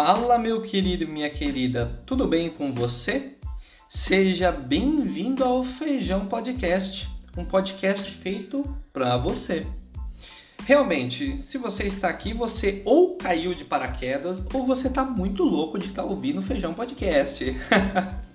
[0.00, 3.32] Fala, meu querido e minha querida, tudo bem com você?
[3.88, 9.66] Seja bem-vindo ao Feijão Podcast, um podcast feito para você.
[10.64, 15.80] Realmente, se você está aqui, você ou caiu de paraquedas ou você está muito louco
[15.80, 17.56] de estar tá ouvindo o Feijão Podcast.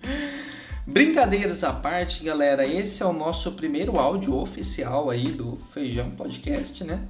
[0.88, 6.82] Brincadeiras à parte, galera, esse é o nosso primeiro áudio oficial aí do Feijão Podcast,
[6.84, 7.06] né?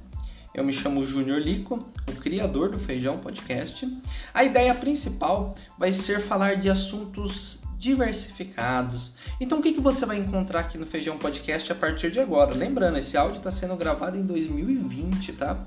[0.53, 3.87] Eu me chamo Júnior Lico, o criador do Feijão Podcast.
[4.33, 9.15] A ideia principal vai ser falar de assuntos diversificados.
[9.39, 12.53] Então, o que, que você vai encontrar aqui no Feijão Podcast a partir de agora?
[12.53, 15.57] Lembrando, esse áudio está sendo gravado em 2020, tá?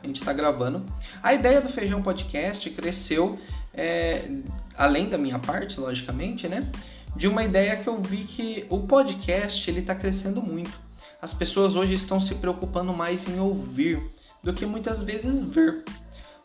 [0.00, 0.86] A gente está gravando.
[1.20, 3.36] A ideia do Feijão Podcast cresceu,
[3.74, 4.30] é,
[4.78, 6.70] além da minha parte, logicamente, né?
[7.16, 10.78] De uma ideia que eu vi que o podcast ele está crescendo muito.
[11.20, 14.00] As pessoas hoje estão se preocupando mais em ouvir
[14.42, 15.84] do que muitas vezes ver.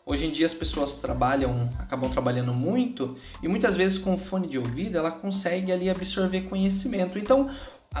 [0.04, 4.56] Hoje em dia as pessoas trabalham, acabam trabalhando muito e muitas vezes com fone de
[4.56, 7.18] ouvido ela consegue ali absorver conhecimento.
[7.18, 7.50] Então,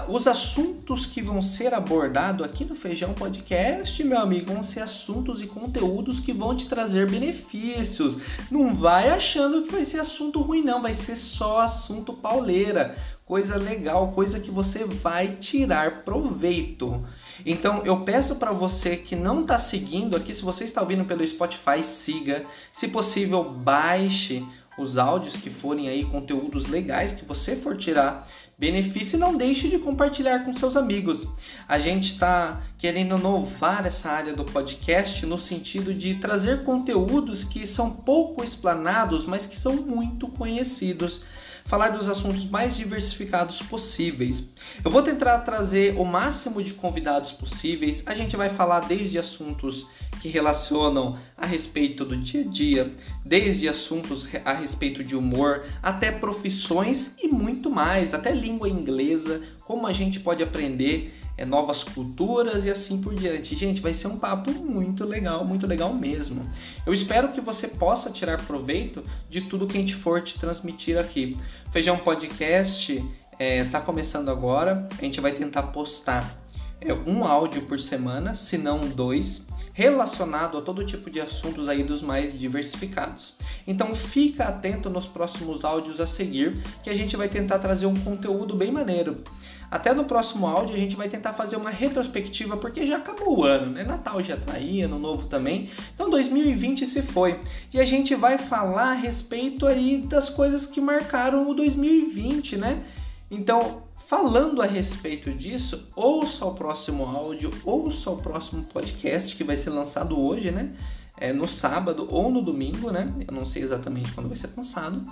[0.08, 5.42] os assuntos que vão ser abordados aqui no Feijão Podcast, meu amigo, vão ser assuntos
[5.42, 8.18] e conteúdos que vão te trazer benefícios.
[8.50, 13.56] Não vai achando que vai ser assunto ruim, não, vai ser só assunto pauleira, coisa
[13.56, 17.04] legal, coisa que você vai tirar proveito.
[17.44, 21.26] Então eu peço para você que não está seguindo aqui, se você está ouvindo pelo
[21.26, 22.44] Spotify, siga.
[22.70, 24.44] Se possível, baixe
[24.78, 28.26] os áudios que forem aí conteúdos legais que você for tirar
[28.58, 31.28] benefício e não deixe de compartilhar com seus amigos.
[31.68, 37.66] A gente está querendo inovar essa área do podcast no sentido de trazer conteúdos que
[37.66, 41.24] são pouco explanados, mas que são muito conhecidos
[41.66, 44.50] falar dos assuntos mais diversificados possíveis.
[44.84, 48.04] Eu vou tentar trazer o máximo de convidados possíveis.
[48.06, 49.86] A gente vai falar desde assuntos
[50.26, 52.92] que relacionam a respeito do dia a dia,
[53.24, 59.86] desde assuntos a respeito de humor, até profissões e muito mais, até língua inglesa, como
[59.86, 63.54] a gente pode aprender é, novas culturas e assim por diante.
[63.54, 66.44] Gente, vai ser um papo muito legal, muito legal mesmo.
[66.84, 70.98] Eu espero que você possa tirar proveito de tudo que a gente for te transmitir
[70.98, 71.36] aqui.
[71.70, 73.04] Feijão Podcast está
[73.38, 76.45] é, tá começando agora, a gente vai tentar postar
[76.80, 81.82] é, um áudio por semana, se não dois relacionado a todo tipo de assuntos aí
[81.82, 83.34] dos mais diversificados.
[83.66, 87.94] Então fica atento nos próximos áudios a seguir, que a gente vai tentar trazer um
[87.94, 89.22] conteúdo bem maneiro.
[89.70, 93.44] Até no próximo áudio a gente vai tentar fazer uma retrospectiva, porque já acabou o
[93.44, 93.84] ano, né?
[93.84, 95.68] Natal já tá aí, ano novo também.
[95.94, 97.38] Então 2020 se foi.
[97.70, 102.82] E a gente vai falar a respeito aí das coisas que marcaram o 2020, né?
[103.30, 109.56] Então, falando a respeito disso, ouça o próximo áudio, ouça o próximo podcast que vai
[109.56, 110.72] ser lançado hoje, né?
[111.18, 113.12] É, no sábado ou no domingo, né?
[113.26, 115.02] Eu não sei exatamente quando vai ser lançado.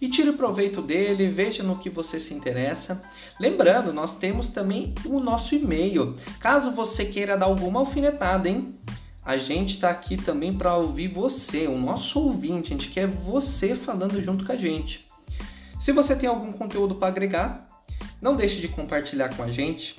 [0.00, 3.02] E tire proveito dele, veja no que você se interessa.
[3.40, 6.14] Lembrando, nós temos também o nosso e-mail.
[6.38, 8.74] Caso você queira dar alguma alfinetada, hein?
[9.24, 12.72] A gente está aqui também para ouvir você, o nosso ouvinte.
[12.72, 15.05] A gente quer você falando junto com a gente.
[15.78, 17.68] Se você tem algum conteúdo para agregar,
[18.20, 19.96] não deixe de compartilhar com a gente.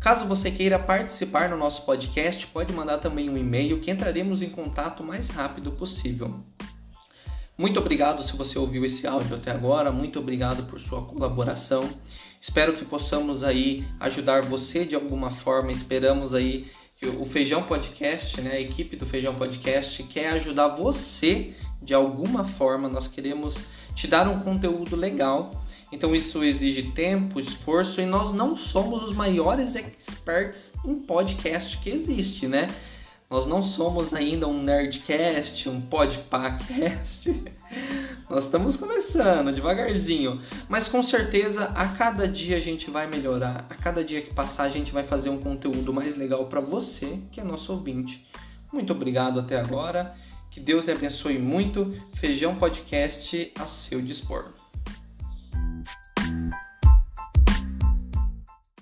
[0.00, 4.50] Caso você queira participar no nosso podcast, pode mandar também um e-mail que entraremos em
[4.50, 6.40] contato o mais rápido possível.
[7.56, 11.88] Muito obrigado se você ouviu esse áudio até agora, muito obrigado por sua colaboração.
[12.40, 15.70] Espero que possamos aí ajudar você de alguma forma.
[15.70, 16.66] Esperamos aí
[16.96, 22.42] que o Feijão Podcast, né, a equipe do Feijão Podcast quer ajudar você de alguma
[22.42, 22.88] forma.
[22.88, 25.50] Nós queremos te dar um conteúdo legal
[25.92, 31.90] então isso exige tempo, esforço e nós não somos os maiores experts em podcast que
[31.90, 32.74] existe, né?
[33.28, 37.44] Nós não somos ainda um nerdcast, um podpacast.
[38.28, 43.66] nós estamos começando devagarzinho, mas com certeza a cada dia a gente vai melhorar.
[43.68, 47.18] A cada dia que passar a gente vai fazer um conteúdo mais legal para você,
[47.30, 48.26] que é nosso ouvinte.
[48.72, 50.14] Muito obrigado até agora.
[50.52, 51.92] Que Deus lhe abençoe muito.
[52.14, 54.61] Feijão Podcast a seu dispor.